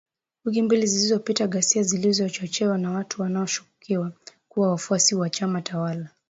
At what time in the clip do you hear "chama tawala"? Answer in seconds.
5.29-6.09